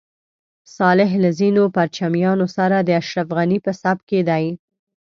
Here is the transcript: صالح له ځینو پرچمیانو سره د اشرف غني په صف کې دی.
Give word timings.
صالح 0.77 1.11
له 1.23 1.29
ځینو 1.39 1.63
پرچمیانو 1.75 2.47
سره 2.57 2.75
د 2.79 2.89
اشرف 3.01 3.27
غني 3.37 3.59
په 3.65 3.71
صف 3.81 3.99
کې 4.09 4.19
دی. 4.29 4.45